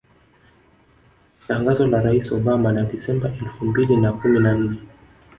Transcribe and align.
Tangazo 1.47 1.85
la 1.85 2.01
Rais 2.01 2.31
Obama 2.31 2.71
la 2.73 2.83
Disemba 2.83 3.29
elfu 3.39 3.65
mbili 3.65 3.97
na 3.97 4.13
kumi 4.13 4.39
na 4.39 4.53
nne 4.53 4.79